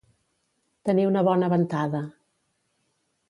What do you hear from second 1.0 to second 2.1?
una bona ventada.